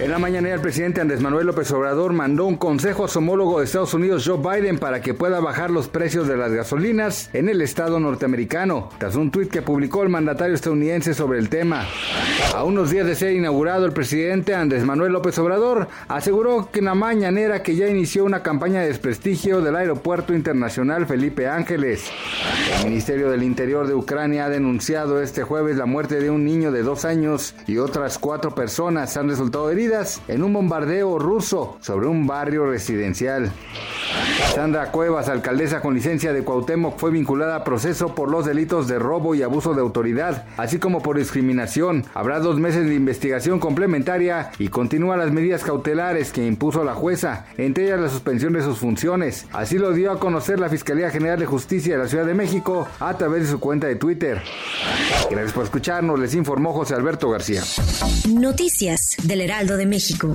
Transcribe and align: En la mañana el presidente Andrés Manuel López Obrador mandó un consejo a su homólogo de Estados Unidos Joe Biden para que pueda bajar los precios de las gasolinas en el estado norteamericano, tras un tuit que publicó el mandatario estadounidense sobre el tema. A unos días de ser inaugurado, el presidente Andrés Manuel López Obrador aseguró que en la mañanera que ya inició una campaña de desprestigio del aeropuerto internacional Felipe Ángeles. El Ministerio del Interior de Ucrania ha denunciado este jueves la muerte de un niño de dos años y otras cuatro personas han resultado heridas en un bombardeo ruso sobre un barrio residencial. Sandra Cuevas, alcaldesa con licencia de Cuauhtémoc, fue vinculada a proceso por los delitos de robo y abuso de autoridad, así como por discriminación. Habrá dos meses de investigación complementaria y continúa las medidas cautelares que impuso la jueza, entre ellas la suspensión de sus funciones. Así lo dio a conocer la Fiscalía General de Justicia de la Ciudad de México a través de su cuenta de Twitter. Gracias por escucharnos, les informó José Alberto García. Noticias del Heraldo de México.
En 0.00 0.12
la 0.12 0.20
mañana 0.20 0.50
el 0.50 0.60
presidente 0.60 1.00
Andrés 1.00 1.20
Manuel 1.20 1.48
López 1.48 1.72
Obrador 1.72 2.12
mandó 2.12 2.46
un 2.46 2.56
consejo 2.56 3.04
a 3.04 3.08
su 3.08 3.18
homólogo 3.18 3.58
de 3.58 3.64
Estados 3.64 3.94
Unidos 3.94 4.22
Joe 4.24 4.38
Biden 4.38 4.78
para 4.78 5.00
que 5.00 5.12
pueda 5.12 5.40
bajar 5.40 5.70
los 5.70 5.88
precios 5.88 6.28
de 6.28 6.36
las 6.36 6.52
gasolinas 6.52 7.30
en 7.32 7.48
el 7.48 7.60
estado 7.62 7.98
norteamericano, 7.98 8.90
tras 8.98 9.16
un 9.16 9.32
tuit 9.32 9.50
que 9.50 9.60
publicó 9.60 10.04
el 10.04 10.08
mandatario 10.08 10.54
estadounidense 10.54 11.14
sobre 11.14 11.40
el 11.40 11.48
tema. 11.48 11.84
A 12.54 12.62
unos 12.62 12.90
días 12.90 13.06
de 13.06 13.16
ser 13.16 13.32
inaugurado, 13.32 13.86
el 13.86 13.92
presidente 13.92 14.54
Andrés 14.54 14.84
Manuel 14.84 15.12
López 15.12 15.36
Obrador 15.40 15.88
aseguró 16.06 16.70
que 16.70 16.78
en 16.78 16.84
la 16.84 16.94
mañanera 16.94 17.64
que 17.64 17.74
ya 17.74 17.88
inició 17.88 18.24
una 18.24 18.44
campaña 18.44 18.82
de 18.82 18.86
desprestigio 18.86 19.62
del 19.62 19.74
aeropuerto 19.74 20.32
internacional 20.32 21.06
Felipe 21.06 21.48
Ángeles. 21.48 22.04
El 22.78 22.90
Ministerio 22.90 23.30
del 23.30 23.42
Interior 23.42 23.88
de 23.88 23.94
Ucrania 23.94 24.44
ha 24.44 24.48
denunciado 24.48 25.20
este 25.20 25.42
jueves 25.42 25.76
la 25.76 25.86
muerte 25.86 26.20
de 26.20 26.30
un 26.30 26.44
niño 26.44 26.70
de 26.70 26.84
dos 26.84 27.04
años 27.04 27.56
y 27.66 27.78
otras 27.78 28.18
cuatro 28.18 28.54
personas 28.54 29.16
han 29.16 29.28
resultado 29.28 29.68
heridas 29.70 29.87
en 30.28 30.42
un 30.42 30.52
bombardeo 30.52 31.18
ruso 31.18 31.78
sobre 31.80 32.06
un 32.06 32.26
barrio 32.26 32.70
residencial. 32.70 33.50
Sandra 34.54 34.90
Cuevas, 34.90 35.28
alcaldesa 35.28 35.80
con 35.80 35.94
licencia 35.94 36.32
de 36.32 36.42
Cuauhtémoc, 36.42 36.98
fue 36.98 37.10
vinculada 37.10 37.56
a 37.56 37.64
proceso 37.64 38.14
por 38.14 38.30
los 38.30 38.46
delitos 38.46 38.88
de 38.88 38.98
robo 38.98 39.34
y 39.34 39.42
abuso 39.42 39.74
de 39.74 39.80
autoridad, 39.80 40.46
así 40.56 40.78
como 40.78 41.02
por 41.02 41.18
discriminación. 41.18 42.04
Habrá 42.14 42.40
dos 42.40 42.58
meses 42.58 42.86
de 42.86 42.94
investigación 42.94 43.60
complementaria 43.60 44.50
y 44.58 44.68
continúa 44.68 45.16
las 45.16 45.30
medidas 45.30 45.62
cautelares 45.62 46.32
que 46.32 46.46
impuso 46.46 46.84
la 46.84 46.94
jueza, 46.94 47.46
entre 47.56 47.84
ellas 47.84 48.00
la 48.00 48.08
suspensión 48.08 48.52
de 48.52 48.62
sus 48.62 48.78
funciones. 48.78 49.46
Así 49.52 49.78
lo 49.78 49.92
dio 49.92 50.10
a 50.10 50.18
conocer 50.18 50.58
la 50.58 50.68
Fiscalía 50.68 51.10
General 51.10 51.38
de 51.38 51.46
Justicia 51.46 51.96
de 51.96 52.02
la 52.02 52.08
Ciudad 52.08 52.26
de 52.26 52.34
México 52.34 52.88
a 53.00 53.16
través 53.16 53.42
de 53.42 53.50
su 53.50 53.60
cuenta 53.60 53.86
de 53.86 53.96
Twitter. 53.96 54.42
Gracias 55.30 55.52
por 55.52 55.64
escucharnos, 55.64 56.18
les 56.18 56.34
informó 56.34 56.72
José 56.72 56.94
Alberto 56.94 57.30
García. 57.30 57.62
Noticias 58.28 59.16
del 59.22 59.42
Heraldo 59.42 59.76
de 59.76 59.86
México. 59.86 60.34